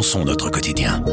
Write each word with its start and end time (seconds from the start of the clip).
repensons 0.00 0.24
notre 0.24 0.48
quotidien. 0.48 1.04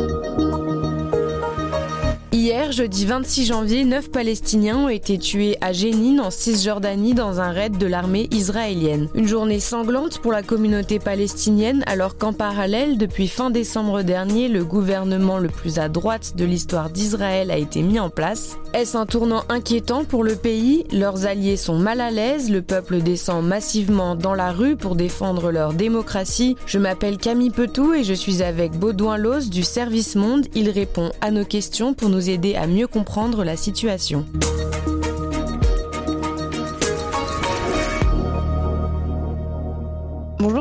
Hier, 2.47 2.71
jeudi 2.71 3.05
26 3.05 3.45
janvier, 3.45 3.83
neuf 3.83 4.09
Palestiniens 4.09 4.77
ont 4.77 4.87
été 4.87 5.17
tués 5.17 5.57
à 5.59 5.73
Jénine, 5.73 6.21
en 6.21 6.31
Cisjordanie, 6.31 7.13
dans 7.13 7.41
un 7.41 7.51
raid 7.51 7.77
de 7.77 7.85
l'armée 7.85 8.29
israélienne. 8.31 9.09
Une 9.15 9.27
journée 9.27 9.59
sanglante 9.59 10.19
pour 10.19 10.31
la 10.31 10.43
communauté 10.43 10.97
palestinienne, 10.97 11.83
alors 11.87 12.17
qu'en 12.17 12.31
parallèle, 12.31 12.97
depuis 12.97 13.27
fin 13.27 13.49
décembre 13.49 14.01
dernier, 14.01 14.47
le 14.47 14.63
gouvernement 14.63 15.39
le 15.39 15.49
plus 15.49 15.77
à 15.77 15.89
droite 15.89 16.37
de 16.37 16.45
l'histoire 16.45 16.89
d'Israël 16.89 17.51
a 17.51 17.57
été 17.57 17.81
mis 17.81 17.99
en 17.99 18.09
place. 18.09 18.57
Est-ce 18.73 18.95
un 18.95 19.05
tournant 19.05 19.43
inquiétant 19.49 20.05
pour 20.05 20.23
le 20.23 20.37
pays? 20.37 20.85
Leurs 20.93 21.25
alliés 21.25 21.57
sont 21.57 21.77
mal 21.77 21.99
à 21.99 22.11
l'aise, 22.11 22.49
le 22.49 22.61
peuple 22.61 23.01
descend 23.01 23.45
massivement 23.45 24.15
dans 24.15 24.35
la 24.35 24.53
rue 24.53 24.77
pour 24.77 24.95
défendre 24.95 25.51
leur 25.51 25.73
démocratie. 25.73 26.55
Je 26.65 26.79
m'appelle 26.79 27.17
Camille 27.17 27.49
Petou 27.49 27.93
et 27.93 28.05
je 28.05 28.13
suis 28.13 28.41
avec 28.41 28.71
Baudouin 28.71 29.17
Loz 29.17 29.49
du 29.49 29.63
Service 29.63 30.15
Monde. 30.15 30.45
Il 30.55 30.69
répond 30.69 31.11
à 31.19 31.31
nos 31.31 31.43
questions 31.43 31.93
pour 31.93 32.07
nous 32.07 32.29
aider 32.29 32.36
à 32.55 32.67
mieux 32.67 32.87
comprendre 32.87 33.43
la 33.43 33.55
situation. 33.55 34.25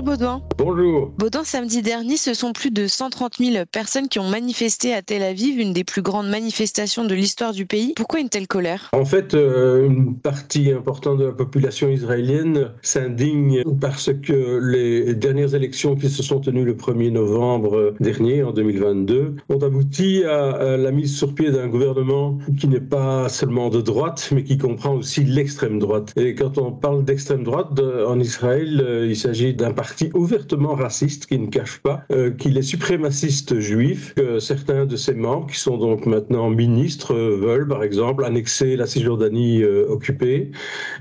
Baudouin. 0.07 0.41
Bonjour. 0.57 1.13
Baudouin, 1.19 1.43
samedi 1.43 1.83
dernier, 1.83 2.17
ce 2.17 2.33
sont 2.33 2.53
plus 2.53 2.71
de 2.71 2.87
130 2.87 3.39
000 3.39 3.65
personnes 3.67 4.07
qui 4.07 4.21
ont 4.21 4.29
manifesté 4.29 4.95
à 4.95 5.03
Tel 5.03 5.25
Aviv, 5.25 5.59
une 5.59 5.73
des 5.73 5.83
plus 5.83 6.01
grandes 6.01 6.29
manifestations 6.29 7.05
de 7.05 7.13
l'histoire 7.13 7.53
du 7.53 7.67
pays. 7.67 7.93
Pourquoi 7.97 8.21
une 8.21 8.29
telle 8.29 8.47
colère? 8.47 8.89
En 8.93 9.05
fait, 9.05 9.35
euh, 9.35 9.85
une 9.85 10.17
partie 10.17 10.71
importante 10.71 11.19
de 11.19 11.25
la 11.25 11.33
population 11.33 11.89
israélienne 11.89 12.71
s'indigne 12.83 13.65
parce 13.81 14.13
que 14.13 14.61
les 14.63 15.13
dernières 15.17 15.57
élections 15.57 15.97
qui 15.97 16.09
se 16.09 16.23
sont 16.23 16.39
tenues 16.39 16.65
le 16.65 16.75
1er 16.75 17.11
novembre 17.11 17.95
dernier, 17.99 18.45
en 18.45 18.53
2022, 18.53 19.35
ont 19.49 19.59
abouti 19.59 20.23
à 20.23 20.77
la 20.77 20.93
mise 20.93 21.17
sur 21.17 21.35
pied 21.35 21.51
d'un 21.51 21.67
gouvernement 21.67 22.39
qui 22.61 22.69
n'est 22.69 22.79
pas 22.79 23.29
seulement 23.29 23.71
de 23.71 23.81
droite, 23.81 24.29
mais 24.33 24.45
qui 24.45 24.57
comprend 24.57 24.95
aussi 24.95 25.25
l'extrême 25.25 25.81
droite. 25.81 26.13
Et 26.15 26.37
quand 26.37 26.59
on 26.59 26.71
parle 26.71 27.05
d'extrême 27.05 27.43
droite 27.43 27.81
en 27.81 28.21
Israël, 28.21 28.81
euh, 28.81 29.09
il 29.09 29.17
s'agit 29.17 29.53
d'un 29.53 29.73
parti 29.73 29.96
ouvertement 30.15 30.75
raciste 30.75 31.27
qui 31.27 31.39
ne 31.39 31.47
cache 31.47 31.79
pas 31.79 32.05
euh, 32.13 32.31
qu'il 32.31 32.57
est 32.57 32.63
suprémaciste 32.63 33.59
juif, 33.59 34.15
que 34.15 34.39
certains 34.39 34.87
de 34.87 34.97
ses 34.97 35.15
membres, 35.15 35.47
qui 35.47 35.59
sont 35.59 35.77
donc 35.77 36.07
maintenant 36.07 36.51
ministres, 36.51 37.15
veulent 37.15 37.69
par 37.69 37.83
exemple 37.83 38.25
annexer 38.25 38.77
la 38.77 38.87
Cisjordanie 38.87 39.63
euh, 39.63 39.87
occupée, 39.89 40.51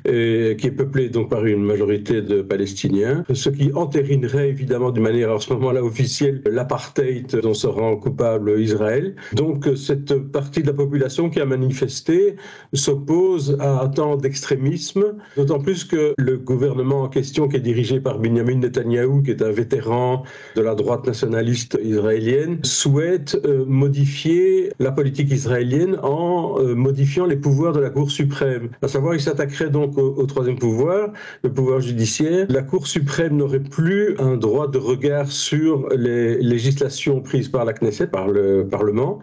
et, 0.06 0.56
qui 0.58 0.68
est 0.68 0.72
peuplée 0.72 1.10
donc 1.10 1.30
par 1.30 1.46
une 1.46 1.64
majorité 1.64 2.22
de 2.22 2.42
Palestiniens, 2.42 3.24
ce 3.34 3.50
qui 3.50 3.72
entérinerait 3.74 4.50
évidemment 4.50 4.92
d'une 4.92 5.04
manière 5.04 5.32
à 5.32 5.40
ce 5.40 5.54
moment-là 5.54 5.84
officielle 5.84 6.42
l'apartheid 6.50 7.36
dont 7.42 7.54
se 7.54 7.68
rend 7.68 7.96
coupable 7.98 8.60
Israël. 8.60 9.16
Donc 9.34 9.68
cette 9.76 10.14
partie 10.32 10.62
de 10.62 10.68
la 10.68 10.74
population 10.74 11.30
qui 11.30 11.40
a 11.40 11.46
manifesté 11.46 12.36
s'oppose 12.74 13.58
à 13.60 13.90
tant 13.94 14.18
d'extrémisme, 14.18 15.16
d'autant 15.36 15.60
plus 15.60 15.84
que 15.84 16.14
le 16.18 16.38
gouvernement 16.38 17.04
en 17.04 17.10
question 17.10 17.48
qui 17.48 17.58
est 17.58 17.62
dirigé 17.62 18.00
par 18.00 18.20
Benjamin 18.20 18.60
Netanyahou, 18.86 19.22
qui 19.24 19.32
est 19.32 19.42
un 19.42 19.52
vétéran 19.52 20.24
de 20.56 20.62
la 20.62 20.76
droite 20.76 21.06
nationaliste 21.06 21.78
israélienne, 21.84 22.60
souhaite 22.64 23.38
euh, 23.46 23.66
modifier 23.68 24.72
la 24.80 24.92
politique 24.92 25.32
israélienne 25.32 25.98
en 26.04 26.60
euh, 26.60 26.76
modifiant 26.76 27.26
les 27.26 27.36
pouvoirs 27.36 27.74
de 27.74 27.80
la 27.80 27.90
Cour 27.90 28.12
suprême. 28.12 28.70
À 28.82 28.88
savoir, 28.88 29.16
il 29.16 29.22
s'attaquerait 29.22 29.70
donc 29.70 29.98
au, 29.98 30.26
troisième 30.26 30.58
pouvoir, 30.58 31.10
le 31.44 31.52
pouvoir 31.52 31.80
judiciaire. 31.82 32.46
La 32.50 32.62
Cour 32.62 32.88
suprême 32.88 33.38
n'aurait 33.38 33.60
plus 33.60 34.16
un 34.20 34.38
droit 34.38 34.68
de 34.68 34.78
regard 34.78 35.32
sur 35.32 35.90
les 35.90 36.38
législations 36.42 37.22
prises 37.22 37.50
par 37.50 37.66
la 37.66 37.74
Knesset, 37.74 38.08
par 38.08 38.28
le 38.28 38.68
Parlement, 38.70 39.20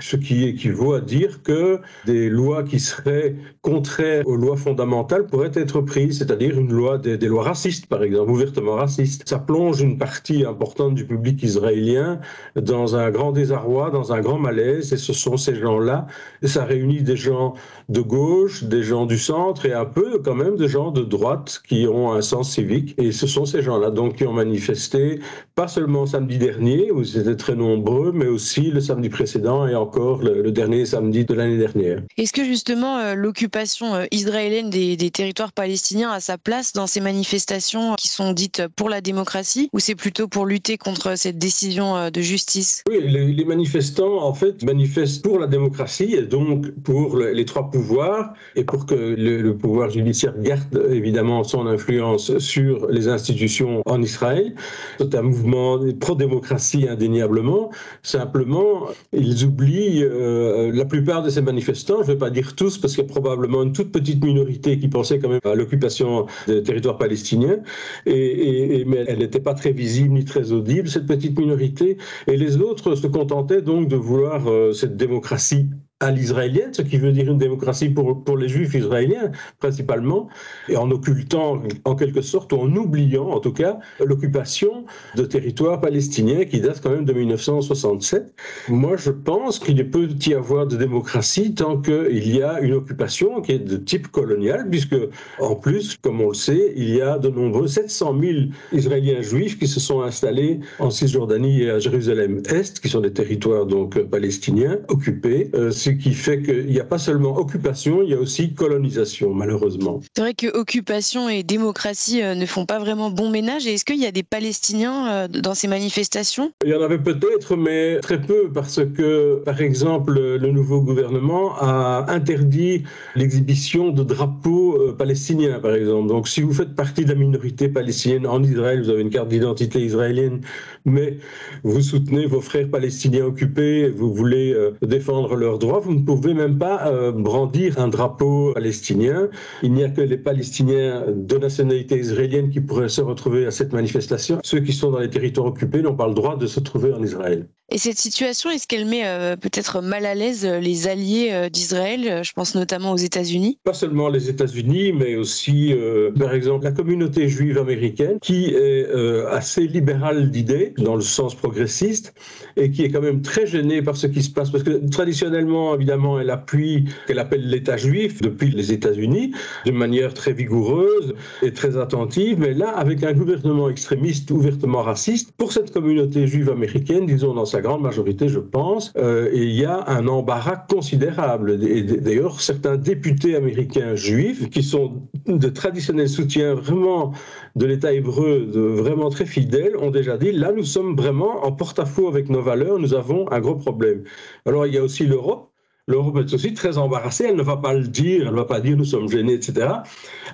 ce 0.00 0.16
qui 0.16 0.44
équivaut 0.44 0.94
à 0.94 1.00
dire 1.00 1.42
que 1.42 1.80
des 2.06 2.28
lois 2.28 2.62
qui 2.62 2.80
seraient 2.80 3.36
contraires 3.62 4.26
aux 4.26 4.36
lois 4.36 4.56
fondamentales 4.56 5.26
pourraient 5.26 5.50
être 5.54 5.80
prises, 5.80 6.18
c'est-à-dire 6.18 6.58
une 6.58 6.72
loi 6.72 6.98
des, 6.98 7.16
des 7.16 7.26
lois 7.26 7.44
racistes, 7.44 7.86
par 7.86 8.02
exemple, 8.02 8.30
ouvertement 8.30 8.76
Ça 8.88 9.38
plonge 9.38 9.80
une 9.80 9.98
partie 9.98 10.44
importante 10.44 10.94
du 10.94 11.06
public 11.06 11.42
israélien 11.42 12.20
dans 12.56 12.96
un 12.96 13.10
grand 13.10 13.32
désarroi, 13.32 13.90
dans 13.90 14.12
un 14.12 14.20
grand 14.20 14.38
malaise, 14.38 14.92
et 14.92 14.96
ce 14.96 15.12
sont 15.12 15.36
ces 15.36 15.54
gens-là. 15.54 16.06
Ça 16.42 16.64
réunit 16.64 17.02
des 17.02 17.16
gens 17.16 17.54
de 17.88 18.00
gauche, 18.00 18.64
des 18.64 18.82
gens 18.82 19.06
du 19.06 19.18
centre 19.18 19.66
et 19.66 19.72
un 19.72 19.84
peu 19.84 20.18
quand 20.18 20.34
même 20.34 20.56
de 20.56 20.66
gens 20.66 20.90
de 20.90 21.02
droite 21.02 21.62
qui 21.68 21.86
ont 21.86 22.12
un 22.12 22.20
sens 22.20 22.52
civique. 22.52 22.94
Et 22.98 23.12
ce 23.12 23.26
sont 23.26 23.44
ces 23.44 23.62
gens-là 23.62 23.90
donc 23.90 24.16
qui 24.16 24.24
ont 24.24 24.32
manifesté, 24.32 25.20
pas 25.54 25.68
seulement 25.68 26.06
samedi 26.06 26.38
dernier, 26.38 26.90
où 26.90 27.02
ils 27.02 27.18
étaient 27.18 27.36
très 27.36 27.54
nombreux, 27.54 28.12
mais 28.12 28.26
aussi 28.26 28.70
le 28.70 28.80
samedi 28.80 29.08
précédent 29.08 29.66
et 29.66 29.74
encore 29.74 30.22
le, 30.22 30.50
dernier 30.50 30.86
samedi 30.86 31.24
de 31.24 31.34
l'année 31.34 31.58
dernière. 31.58 32.02
Est-ce 32.16 32.32
que 32.32 32.44
justement 32.44 32.98
euh, 32.98 33.14
l'occupation 33.14 33.94
euh, 33.94 34.04
israélienne 34.10 34.70
des, 34.70 34.96
des 34.96 35.10
territoires 35.10 35.52
palestiniens 35.52 36.10
a 36.10 36.20
sa 36.20 36.38
place 36.38 36.72
dans 36.72 36.86
ces 36.86 37.00
manifestations 37.00 37.94
qui 37.96 38.08
sont 38.08 38.32
dites 38.32 38.62
pour 38.78 38.88
la 38.88 39.00
démocratie 39.00 39.68
ou 39.72 39.80
c'est 39.80 39.96
plutôt 39.96 40.28
pour 40.28 40.46
lutter 40.46 40.78
contre 40.78 41.18
cette 41.18 41.36
décision 41.36 41.96
euh, 41.96 42.10
de 42.10 42.20
justice? 42.20 42.84
Oui, 42.88 43.00
les, 43.02 43.44
manifestants, 43.44 44.22
en 44.22 44.32
fait, 44.32 44.62
manifestent 44.62 45.22
pour 45.22 45.40
la 45.40 45.48
démocratie 45.48 46.14
et 46.14 46.22
donc 46.22 46.70
pour 46.84 47.16
les 47.16 47.44
trois 47.44 47.70
pouvoirs 47.70 48.34
et 48.54 48.62
pour 48.64 48.86
que 48.86 48.94
le, 48.94 49.56
pouvoir 49.56 49.90
judiciaire 49.90 50.34
garde 50.38 50.86
évidemment 50.90 51.42
son 51.42 51.66
influence 51.66 52.38
sur 52.38 52.86
les 52.88 53.08
institutions 53.08 53.82
en 53.86 54.00
Israël. 54.00 54.54
C'est 54.98 55.14
un 55.16 55.22
mouvement 55.22 55.80
pro-démocratie 55.98 56.86
indéniablement. 56.88 57.70
Simplement, 58.02 58.86
ils 59.12 59.44
oublient 59.44 60.04
euh, 60.04 60.70
la 60.72 60.84
plupart 60.84 61.22
de 61.22 61.30
ces 61.30 61.42
manifestants, 61.42 62.02
je 62.02 62.08
ne 62.08 62.12
vais 62.12 62.18
pas 62.18 62.30
dire 62.30 62.54
tous, 62.54 62.78
parce 62.78 62.94
qu'il 62.94 63.02
y 63.02 63.06
a 63.06 63.10
probablement 63.10 63.64
une 63.64 63.72
toute 63.72 63.90
petite 63.90 64.22
minorité 64.22 64.78
qui 64.78 64.86
pensait 64.86 65.18
quand 65.18 65.30
même 65.30 65.40
à 65.44 65.56
l'occupation 65.56 66.26
des 66.46 66.62
territoires 66.62 66.98
palestiniens. 66.98 67.58
Et, 68.06 68.67
mais 68.86 69.04
elle 69.08 69.18
n'était 69.18 69.40
pas 69.40 69.54
très 69.54 69.72
visible 69.72 70.14
ni 70.14 70.24
très 70.24 70.52
audible, 70.52 70.88
cette 70.88 71.06
petite 71.06 71.38
minorité. 71.38 71.96
Et 72.26 72.36
les 72.36 72.56
autres 72.58 72.94
se 72.94 73.06
contentaient 73.06 73.62
donc 73.62 73.88
de 73.88 73.96
vouloir 73.96 74.48
euh, 74.48 74.72
cette 74.72 74.96
démocratie 74.96 75.70
à 76.00 76.12
l'israélienne, 76.12 76.72
ce 76.72 76.82
qui 76.82 76.96
veut 76.96 77.10
dire 77.10 77.28
une 77.30 77.38
démocratie 77.38 77.88
pour, 77.88 78.22
pour 78.22 78.36
les 78.36 78.48
juifs 78.48 78.74
israéliens 78.74 79.32
principalement, 79.58 80.28
et 80.68 80.76
en 80.76 80.90
occultant 80.90 81.60
en 81.84 81.96
quelque 81.96 82.20
sorte, 82.20 82.52
ou 82.52 82.56
en 82.56 82.76
oubliant 82.76 83.28
en 83.30 83.40
tout 83.40 83.52
cas, 83.52 83.78
l'occupation 83.98 84.84
de 85.16 85.24
territoires 85.24 85.80
palestiniens 85.80 86.44
qui 86.44 86.60
datent 86.60 86.80
quand 86.80 86.90
même 86.90 87.04
de 87.04 87.12
1967. 87.12 88.32
Moi, 88.68 88.96
je 88.96 89.10
pense 89.10 89.58
qu'il 89.58 89.76
ne 89.76 89.82
peut 89.82 90.08
y 90.24 90.34
avoir 90.34 90.66
de 90.66 90.76
démocratie 90.76 91.54
tant 91.54 91.80
qu'il 91.80 92.28
y 92.28 92.42
a 92.42 92.60
une 92.60 92.74
occupation 92.74 93.40
qui 93.40 93.52
est 93.52 93.58
de 93.58 93.76
type 93.76 94.08
colonial, 94.08 94.68
puisque 94.70 94.96
en 95.40 95.56
plus, 95.56 95.96
comme 96.00 96.20
on 96.20 96.28
le 96.28 96.34
sait, 96.34 96.72
il 96.76 96.94
y 96.94 97.02
a 97.02 97.18
de 97.18 97.28
nombreux 97.28 97.66
700 97.66 98.16
000 98.20 98.32
Israéliens 98.72 99.22
juifs 99.22 99.58
qui 99.58 99.66
se 99.66 99.80
sont 99.80 100.02
installés 100.02 100.60
en 100.78 100.90
Cisjordanie 100.90 101.62
et 101.62 101.70
à 101.70 101.78
Jérusalem-Est, 101.80 102.78
qui 102.78 102.88
sont 102.88 103.00
des 103.00 103.12
territoires 103.12 103.66
donc 103.66 104.00
palestiniens 104.04 104.78
occupés. 104.88 105.50
Euh, 105.54 105.72
ce 105.88 105.92
qui 105.92 106.12
fait 106.12 106.42
qu'il 106.42 106.66
n'y 106.66 106.80
a 106.80 106.84
pas 106.84 106.98
seulement 106.98 107.38
occupation, 107.38 108.02
il 108.02 108.10
y 108.10 108.14
a 108.14 108.18
aussi 108.18 108.52
colonisation, 108.52 109.32
malheureusement. 109.32 110.00
C'est 110.14 110.20
vrai 110.20 110.34
que 110.34 110.46
occupation 110.54 111.28
et 111.30 111.42
démocratie 111.42 112.22
euh, 112.22 112.34
ne 112.34 112.44
font 112.44 112.66
pas 112.66 112.78
vraiment 112.78 113.10
bon 113.10 113.30
ménage. 113.30 113.66
Et 113.66 113.74
est-ce 113.74 113.84
qu'il 113.86 114.00
y 114.00 114.06
a 114.06 114.12
des 114.12 114.22
Palestiniens 114.22 115.10
euh, 115.10 115.28
dans 115.28 115.54
ces 115.54 115.66
manifestations? 115.66 116.52
Il 116.64 116.70
y 116.70 116.74
en 116.74 116.82
avait 116.82 116.98
peut-être, 116.98 117.56
mais 117.56 118.00
très 118.00 118.20
peu, 118.20 118.50
parce 118.52 118.80
que, 118.96 119.42
par 119.44 119.60
exemple, 119.62 120.12
le 120.12 120.50
nouveau 120.50 120.82
gouvernement 120.82 121.56
a 121.56 122.06
interdit 122.08 122.82
l'exhibition 123.16 123.90
de 123.90 124.02
drapeaux 124.02 124.76
euh, 124.76 124.92
palestiniens, 124.92 125.58
par 125.58 125.74
exemple. 125.74 126.08
Donc, 126.08 126.28
si 126.28 126.42
vous 126.42 126.52
faites 126.52 126.74
partie 126.74 127.04
de 127.04 127.10
la 127.10 127.14
minorité 127.14 127.68
palestinienne 127.68 128.26
en 128.26 128.42
Israël, 128.42 128.82
vous 128.82 128.90
avez 128.90 129.02
une 129.02 129.10
carte 129.10 129.28
d'identité 129.28 129.80
israélienne, 129.80 130.42
mais 130.84 131.16
vous 131.64 131.80
soutenez 131.80 132.26
vos 132.26 132.42
frères 132.42 132.68
palestiniens 132.68 133.24
occupés, 133.24 133.88
vous 133.88 134.12
voulez 134.12 134.54
défendre 134.82 135.34
leurs 135.34 135.58
droits, 135.58 135.77
vous 135.80 135.94
ne 135.94 136.04
pouvez 136.04 136.34
même 136.34 136.58
pas 136.58 136.86
euh, 136.88 137.12
brandir 137.12 137.78
un 137.78 137.88
drapeau 137.88 138.52
palestinien. 138.54 139.28
Il 139.62 139.72
n'y 139.72 139.84
a 139.84 139.88
que 139.88 140.00
les 140.00 140.18
Palestiniens 140.18 141.04
de 141.08 141.38
nationalité 141.38 141.98
israélienne 141.98 142.50
qui 142.50 142.60
pourraient 142.60 142.88
se 142.88 143.00
retrouver 143.00 143.46
à 143.46 143.50
cette 143.50 143.72
manifestation. 143.72 144.38
Ceux 144.44 144.60
qui 144.60 144.72
sont 144.72 144.90
dans 144.90 144.98
les 144.98 145.10
territoires 145.10 145.46
occupés 145.46 145.82
n'ont 145.82 145.96
pas 145.96 146.08
le 146.08 146.14
droit 146.14 146.36
de 146.36 146.46
se 146.46 146.60
trouver 146.60 146.92
en 146.92 147.02
Israël. 147.02 147.48
Et 147.70 147.76
cette 147.76 147.98
situation, 147.98 148.48
est-ce 148.48 148.66
qu'elle 148.66 148.86
met 148.86 149.02
euh, 149.04 149.36
peut-être 149.36 149.82
mal 149.82 150.06
à 150.06 150.14
l'aise 150.14 150.46
euh, 150.46 150.58
les 150.58 150.88
alliés 150.88 151.28
euh, 151.32 151.50
d'Israël 151.50 152.22
Je 152.24 152.32
pense 152.32 152.54
notamment 152.54 152.92
aux 152.92 152.96
États-Unis? 152.96 153.58
Pas 153.62 153.74
seulement 153.74 154.08
les 154.08 154.30
États-Unis, 154.30 154.94
mais 154.94 155.16
aussi, 155.16 155.74
par 156.18 156.32
exemple, 156.32 156.64
la 156.64 156.72
communauté 156.72 157.28
juive 157.28 157.58
américaine, 157.58 158.18
qui 158.20 158.46
est 158.46 158.86
assez 159.30 159.66
libérale 159.66 160.30
d'idées, 160.30 160.72
dans 160.78 160.96
le 160.96 161.02
sens 161.02 161.34
progressiste, 161.34 162.14
et 162.56 162.70
qui 162.70 162.84
est 162.84 162.90
quand 162.90 163.02
même 163.02 163.20
très 163.20 163.46
gênée 163.46 163.82
par 163.82 163.96
ce 163.96 164.06
qui 164.06 164.22
se 164.22 164.30
passe, 164.30 164.50
parce 164.50 164.64
que 164.64 164.88
traditionnellement, 164.88 165.74
évidemment, 165.74 166.18
elle 166.18 166.30
appuie 166.30 166.86
qu'elle 167.06 167.18
appelle 167.18 167.48
l'État 167.48 167.76
juif 167.76 168.22
depuis 168.22 168.50
les 168.50 168.72
États-Unis, 168.72 169.32
de 169.66 169.72
manière 169.72 170.14
très 170.14 170.32
vigoureuse 170.32 171.14
et 171.42 171.52
très 171.52 171.76
attentive, 171.76 172.38
mais 172.38 172.54
là, 172.54 172.70
avec 172.70 173.02
un 173.02 173.12
gouvernement 173.12 173.68
extrémiste 173.68 174.30
ouvertement 174.30 174.82
raciste, 174.82 175.32
pour 175.36 175.52
cette 175.52 175.70
communauté 175.72 176.26
juive 176.26 176.50
américaine, 176.50 177.06
disons 177.06 177.34
dans 177.34 177.44
sa 177.44 177.57
grande 177.60 177.82
majorité, 177.82 178.28
je 178.28 178.38
pense, 178.38 178.92
euh, 178.96 179.30
il 179.32 179.50
y 179.50 179.64
a 179.64 179.84
un 179.88 180.06
embarras 180.08 180.56
considérable. 180.56 181.62
Et 181.62 181.82
d'ailleurs, 181.82 182.40
certains 182.40 182.76
députés 182.76 183.36
américains 183.36 183.94
juifs, 183.94 184.48
qui 184.50 184.62
sont 184.62 185.02
de 185.26 185.48
traditionnels 185.48 186.08
soutiens 186.08 186.54
vraiment 186.54 187.12
de 187.56 187.66
l'État 187.66 187.92
hébreu, 187.92 188.48
vraiment 188.52 189.10
très 189.10 189.26
fidèles, 189.26 189.76
ont 189.76 189.90
déjà 189.90 190.16
dit, 190.16 190.32
là, 190.32 190.52
nous 190.52 190.64
sommes 190.64 190.96
vraiment 190.96 191.44
en 191.44 191.52
porte-à-faux 191.52 192.08
avec 192.08 192.28
nos 192.28 192.42
valeurs, 192.42 192.78
nous 192.78 192.94
avons 192.94 193.30
un 193.30 193.40
gros 193.40 193.56
problème. 193.56 194.02
Alors, 194.46 194.66
il 194.66 194.74
y 194.74 194.78
a 194.78 194.82
aussi 194.82 195.06
l'Europe 195.06 195.47
l'Europe 195.88 196.18
est 196.18 196.32
aussi 196.32 196.54
très 196.54 196.78
embarrassée. 196.78 197.24
Elle 197.28 197.36
ne 197.36 197.42
va 197.42 197.56
pas 197.56 197.74
le 197.74 197.88
dire, 197.88 198.26
elle 198.26 198.32
ne 198.32 198.36
va 198.36 198.44
pas 198.44 198.60
dire 198.60 198.76
nous 198.76 198.84
sommes 198.84 199.08
gênés, 199.08 199.32
etc. 199.34 199.68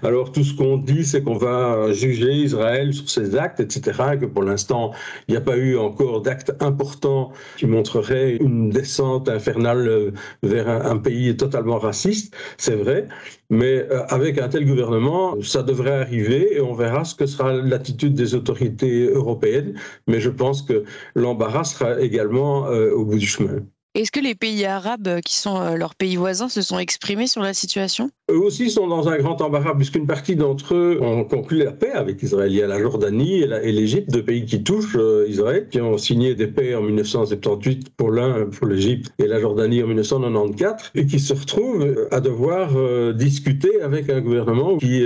Alors 0.02 0.32
tout 0.32 0.44
ce 0.44 0.54
qu'on 0.54 0.76
dit, 0.76 1.04
c'est 1.04 1.22
qu'on 1.22 1.38
va 1.38 1.92
juger 1.92 2.32
Israël 2.32 2.92
sur 2.92 3.08
ses 3.08 3.36
actes, 3.36 3.60
etc. 3.60 4.02
Et 4.14 4.18
que 4.18 4.26
pour 4.26 4.42
l'instant, 4.42 4.92
il 5.28 5.32
n'y 5.32 5.38
a 5.38 5.40
pas 5.40 5.56
eu 5.56 5.78
encore 5.78 6.20
d'actes 6.20 6.52
importants 6.60 7.32
qui 7.56 7.66
montreraient 7.66 8.36
une 8.36 8.70
descente 8.70 9.28
infernale 9.28 9.88
euh, 9.88 10.10
vers 10.42 10.68
un, 10.68 10.98
pays 10.98 11.36
totalement 11.36 11.78
raciste. 11.78 12.34
C'est 12.58 12.76
vrai. 12.76 13.08
Mais 13.50 13.86
euh, 13.90 14.04
avec 14.08 14.38
un 14.38 14.48
tel 14.48 14.66
gouvernement, 14.66 15.40
ça 15.42 15.62
devrait 15.62 16.00
arriver 16.00 16.56
et 16.56 16.60
on 16.60 16.74
verra 16.74 17.04
ce 17.04 17.14
que 17.14 17.26
sera 17.26 17.52
l'attitude 17.52 18.14
des 18.14 18.34
autorités 18.34 19.06
européennes. 19.06 19.74
Mais 20.08 20.20
je 20.20 20.30
pense 20.30 20.62
que 20.62 20.84
l'embarras 21.14 21.64
sera 21.64 22.00
également 22.00 22.66
euh, 22.68 22.90
au 22.92 23.04
bout 23.04 23.18
du 23.18 23.26
chemin. 23.26 23.60
Est-ce 23.94 24.10
que 24.10 24.18
les 24.18 24.34
pays 24.34 24.64
arabes, 24.64 25.06
euh, 25.06 25.20
qui 25.20 25.36
sont 25.36 25.60
euh, 25.60 25.76
leurs 25.76 25.94
pays 25.94 26.16
voisins, 26.16 26.48
se 26.48 26.62
sont 26.62 26.80
exprimés 26.80 27.28
sur 27.28 27.42
la 27.42 27.54
situation? 27.54 28.10
Eux 28.30 28.38
aussi 28.38 28.70
sont 28.70 28.86
dans 28.86 29.08
un 29.10 29.18
grand 29.18 29.42
embarras, 29.42 29.74
puisqu'une 29.74 30.06
partie 30.06 30.34
d'entre 30.34 30.74
eux 30.74 30.98
ont 31.02 31.24
conclu 31.24 31.58
la 31.58 31.72
paix 31.72 31.90
avec 31.90 32.22
Israël. 32.22 32.50
Il 32.50 32.56
y 32.56 32.62
a 32.62 32.66
la 32.66 32.80
Jordanie 32.80 33.42
et 33.42 33.72
l'Égypte, 33.72 34.10
deux 34.10 34.24
pays 34.24 34.46
qui 34.46 34.62
touchent 34.62 34.96
euh, 34.96 35.26
Israël, 35.28 35.68
qui 35.70 35.78
ont 35.80 35.98
signé 35.98 36.34
des 36.34 36.46
paix 36.46 36.74
en 36.74 36.80
1978 36.80 37.90
pour 37.90 38.10
l'un, 38.10 38.46
pour 38.46 38.66
l'Égypte, 38.66 39.12
et 39.18 39.26
la 39.26 39.40
Jordanie 39.40 39.82
en 39.82 39.88
1994, 39.88 40.92
et 40.94 41.04
qui 41.04 41.20
se 41.20 41.34
retrouvent 41.34 42.08
à 42.10 42.20
devoir 42.20 42.70
discuter 43.14 43.82
avec 43.82 44.08
un 44.08 44.22
gouvernement 44.22 44.78
qui 44.78 45.04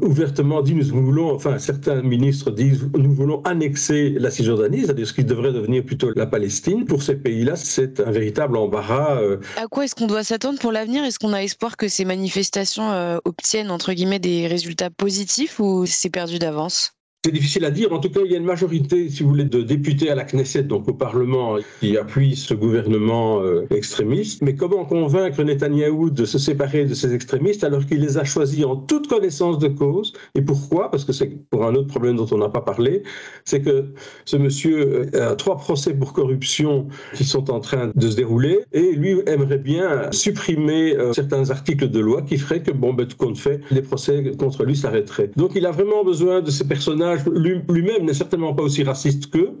ouvertement 0.00 0.62
dit 0.62 0.74
nous 0.74 0.84
voulons, 0.84 1.32
enfin 1.32 1.58
certains 1.58 2.00
ministres 2.02 2.52
disent 2.52 2.88
nous 2.96 3.12
voulons 3.12 3.42
annexer 3.42 4.10
la 4.10 4.30
Cisjordanie, 4.30 4.82
c'est-à-dire 4.82 5.06
ce 5.08 5.12
qui 5.12 5.24
devrait 5.24 5.52
devenir 5.52 5.84
plutôt 5.84 6.10
la 6.14 6.26
Palestine. 6.26 6.84
Pour 6.84 7.02
ces 7.02 7.16
pays-là, 7.16 7.56
c'est 7.56 7.98
un 7.98 8.10
véritable 8.10 8.56
embarras. 8.56 9.20
Euh. 9.20 9.38
À 9.56 9.66
quoi 9.66 9.84
est-ce 9.84 9.96
qu'on 9.96 10.06
doit 10.06 10.22
s'attendre 10.22 10.60
pour 10.60 10.70
l'avenir? 10.70 11.04
Est-ce 11.04 11.18
qu'on 11.18 11.32
a 11.32 11.42
espoir 11.42 11.76
que 11.76 11.88
ces 11.88 12.04
manifestations 12.04 12.51
euh, 12.92 13.18
obtiennent 13.24 13.70
entre 13.70 13.92
guillemets 13.92 14.18
des 14.20 14.46
résultats 14.46 14.90
positifs 14.90 15.58
ou 15.60 15.86
c'est 15.86 16.10
perdu 16.10 16.38
d'avance? 16.38 16.92
C'est 17.24 17.30
difficile 17.30 17.64
à 17.64 17.70
dire. 17.70 17.92
En 17.92 18.00
tout 18.00 18.10
cas, 18.10 18.18
il 18.24 18.32
y 18.32 18.34
a 18.34 18.38
une 18.38 18.44
majorité, 18.44 19.08
si 19.08 19.22
vous 19.22 19.28
voulez, 19.28 19.44
de 19.44 19.62
députés 19.62 20.10
à 20.10 20.16
la 20.16 20.24
Knesset, 20.24 20.64
donc 20.64 20.88
au 20.88 20.92
Parlement, 20.92 21.56
qui 21.78 21.96
appuient 21.96 22.34
ce 22.34 22.52
gouvernement 22.52 23.40
euh, 23.40 23.64
extrémiste. 23.70 24.42
Mais 24.42 24.56
comment 24.56 24.84
convaincre 24.84 25.40
Netanyahou 25.44 26.10
de 26.10 26.24
se 26.24 26.38
séparer 26.38 26.84
de 26.84 26.94
ces 26.94 27.14
extrémistes 27.14 27.62
alors 27.62 27.86
qu'il 27.86 28.00
les 28.00 28.18
a 28.18 28.24
choisis 28.24 28.64
en 28.64 28.74
toute 28.74 29.06
connaissance 29.06 29.60
de 29.60 29.68
cause? 29.68 30.12
Et 30.34 30.42
pourquoi? 30.42 30.90
Parce 30.90 31.04
que 31.04 31.12
c'est 31.12 31.30
pour 31.50 31.64
un 31.64 31.76
autre 31.76 31.86
problème 31.86 32.16
dont 32.16 32.26
on 32.32 32.38
n'a 32.38 32.48
pas 32.48 32.60
parlé, 32.60 33.04
c'est 33.44 33.60
que 33.60 33.84
ce 34.24 34.36
monsieur 34.36 35.08
euh, 35.14 35.30
a 35.30 35.36
trois 35.36 35.58
procès 35.58 35.94
pour 35.94 36.14
corruption 36.14 36.88
qui 37.14 37.22
sont 37.22 37.52
en 37.52 37.60
train 37.60 37.92
de 37.94 38.10
se 38.10 38.16
dérouler 38.16 38.58
et 38.72 38.94
lui 38.94 39.20
aimerait 39.26 39.58
bien 39.58 40.10
supprimer 40.10 40.96
euh, 40.96 41.12
certains 41.12 41.50
articles 41.50 41.88
de 41.88 42.00
loi 42.00 42.22
qui 42.22 42.36
feraient 42.36 42.64
que, 42.64 42.72
bon, 42.72 42.94
ben, 42.94 43.06
tout 43.06 43.16
compte 43.16 43.38
fait, 43.38 43.60
les 43.70 43.82
procès 43.82 44.32
contre 44.36 44.64
lui 44.64 44.74
s'arrêteraient. 44.74 45.30
Donc 45.36 45.52
il 45.54 45.66
a 45.66 45.70
vraiment 45.70 46.02
besoin 46.02 46.40
de 46.40 46.50
ces 46.50 46.66
personnages 46.66 47.11
lui-même 47.16 48.04
n'est 48.04 48.14
certainement 48.14 48.54
pas 48.54 48.62
aussi 48.62 48.82
raciste 48.82 49.30
qu'eux, 49.30 49.52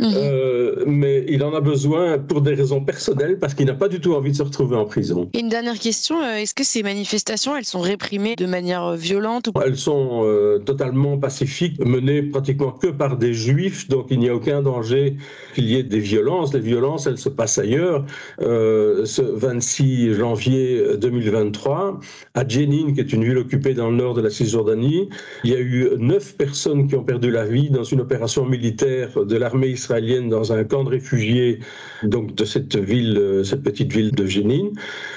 mhm. 0.00 0.12
euh, 0.14 0.84
mais 0.86 1.24
il 1.28 1.42
en 1.42 1.54
a 1.54 1.60
besoin 1.60 2.18
pour 2.18 2.40
des 2.40 2.54
raisons 2.54 2.80
personnelles 2.80 3.38
parce 3.38 3.54
qu'il 3.54 3.66
n'a 3.66 3.74
pas 3.74 3.88
du 3.88 4.00
tout 4.00 4.14
envie 4.14 4.32
de 4.32 4.36
se 4.36 4.42
retrouver 4.42 4.76
en 4.76 4.84
prison. 4.84 5.28
une 5.34 5.48
dernière 5.48 5.78
question, 5.78 6.22
euh, 6.22 6.36
est-ce 6.36 6.54
que 6.54 6.64
ces 6.64 6.82
manifestations, 6.82 7.56
elles 7.56 7.64
sont 7.64 7.80
réprimées 7.80 8.36
de 8.36 8.46
manière 8.46 8.84
euh, 8.84 8.96
violente 8.96 9.48
ou... 9.48 9.52
Elles 9.64 9.76
sont 9.76 10.24
totalement 10.64 11.18
pacifiques, 11.18 11.78
menées 11.84 12.22
pratiquement 12.22 12.70
que 12.70 12.88
par 12.88 13.16
des 13.16 13.34
juifs, 13.34 13.88
donc 13.88 14.06
il 14.10 14.18
n'y 14.18 14.28
a 14.28 14.34
aucun 14.34 14.62
danger 14.62 15.16
qu'il 15.54 15.64
y 15.64 15.76
ait 15.76 15.82
des 15.82 15.98
violences. 15.98 16.52
Les 16.54 16.60
violences, 16.60 17.06
elles 17.06 17.18
se 17.18 17.28
passent 17.28 17.58
ailleurs. 17.58 18.04
ce 18.38 19.22
26 19.22 20.14
janvier 20.14 20.96
2023, 20.98 22.00
à 22.34 22.48
Jenin, 22.48 22.92
qui 22.92 23.00
est 23.00 23.12
une 23.12 23.24
ville 23.24 23.38
occupée 23.38 23.74
dans 23.74 23.90
le 23.90 23.96
nord 23.96 24.14
de 24.14 24.20
la 24.20 24.30
Cisjordanie, 24.30 25.08
il 25.44 25.50
y 25.50 25.54
a 25.54 25.60
eu 25.60 25.90
neuf 25.98 26.36
personnes 26.36 26.88
qui 26.88 26.93
ont 26.96 27.04
perdu 27.04 27.30
la 27.30 27.44
vie 27.44 27.70
dans 27.70 27.84
une 27.84 28.00
opération 28.00 28.44
militaire 28.44 29.24
de 29.24 29.36
l'armée 29.36 29.68
israélienne 29.68 30.28
dans 30.28 30.52
un 30.52 30.64
camp 30.64 30.84
de 30.84 30.90
réfugiés 30.90 31.60
donc 32.02 32.34
de 32.34 32.44
cette 32.44 32.76
ville, 32.76 33.16
euh, 33.18 33.44
cette 33.44 33.62
petite 33.62 33.92
ville 33.92 34.12
de 34.12 34.26
Jenin. 34.26 34.70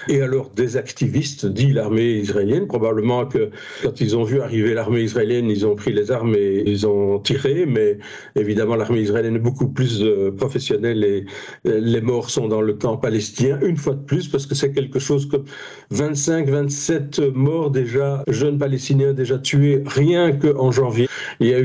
Et 0.08 0.22
alors 0.22 0.50
des 0.56 0.78
activistes, 0.78 1.46
dit 1.46 1.74
l'armée 1.74 2.14
israélienne, 2.14 2.68
probablement 2.68 3.26
que 3.26 3.50
quand 3.84 4.00
ils 4.02 4.16
ont 4.16 4.24
vu 4.24 4.42
arriver 4.42 4.74
l'armée 4.74 5.02
israélienne, 5.02 5.50
ils 5.50 5.66
ont 5.66 5.76
pris 5.76 5.94
les 5.94 6.12
armes 6.12 6.36
et 6.36 6.64
ils 6.66 6.88
ont 6.88 7.20
tiré, 7.20 7.66
mais 7.66 7.98
évidemment 8.36 8.76
l'armée 8.76 9.02
israélienne 9.02 9.36
est 9.36 9.40
beaucoup 9.40 9.68
plus 9.68 10.02
euh, 10.02 10.32
professionnelle 10.32 11.04
et 11.04 11.26
euh, 11.68 11.80
les 11.80 12.02
morts 12.02 12.30
sont 12.30 12.48
dans 12.48 12.62
le 12.62 12.74
camp 12.74 12.98
palestinien, 12.98 13.60
une 13.62 13.78
fois 13.78 13.94
de 13.94 14.04
plus, 14.04 14.28
parce 14.28 14.46
que 14.46 14.56
c'est 14.56 14.72
quelque 14.72 15.00
chose 15.00 15.28
comme 15.28 15.46
25, 15.92 16.50
27 16.50 17.20
morts 17.34 17.72
déjà, 17.72 18.24
jeunes 18.28 18.58
palestiniens 18.58 19.14
déjà 19.14 19.38
tués, 19.38 19.84
rien 19.86 20.32
qu'en 20.32 20.72
janvier. 20.72 21.08
Il 21.40 21.48
y 21.48 21.54
a 21.54 21.60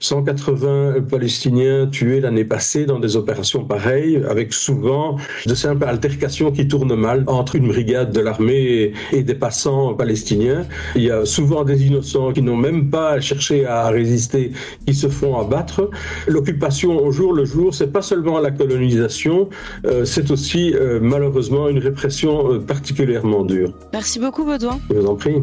180 0.00 1.02
Palestiniens 1.08 1.86
tués 1.86 2.20
l'année 2.20 2.44
passée 2.44 2.86
dans 2.86 2.98
des 2.98 3.16
opérations 3.16 3.64
pareilles, 3.64 4.22
avec 4.28 4.52
souvent 4.52 5.16
de 5.46 5.54
simples 5.54 5.84
altercations 5.84 6.50
qui 6.50 6.68
tournent 6.68 6.94
mal 6.94 7.24
entre 7.26 7.56
une 7.56 7.68
brigade 7.68 8.12
de 8.12 8.20
l'armée 8.20 8.92
et 9.12 9.22
des 9.22 9.34
passants 9.34 9.94
palestiniens. 9.94 10.66
Il 10.94 11.02
y 11.02 11.10
a 11.10 11.24
souvent 11.24 11.64
des 11.64 11.86
innocents 11.86 12.32
qui 12.32 12.42
n'ont 12.42 12.56
même 12.56 12.90
pas 12.90 13.20
cherché 13.20 13.66
à 13.66 13.88
résister, 13.88 14.52
qui 14.86 14.94
se 14.94 15.08
font 15.08 15.38
abattre. 15.38 15.90
L'occupation 16.26 17.04
au 17.04 17.10
jour 17.12 17.32
le 17.32 17.44
jour, 17.44 17.74
c'est 17.74 17.92
pas 17.92 18.02
seulement 18.02 18.38
la 18.40 18.50
colonisation, 18.50 19.48
euh, 19.86 20.04
c'est 20.04 20.30
aussi 20.30 20.74
euh, 20.74 20.98
malheureusement 21.00 21.68
une 21.68 21.78
répression 21.78 22.52
euh, 22.52 22.58
particulièrement 22.58 23.44
dure. 23.44 23.72
Merci 23.92 24.18
beaucoup 24.18 24.44
Baudouin. 24.44 24.78
Je 24.90 24.94
vous 24.96 25.06
en 25.06 25.16
prie. 25.16 25.42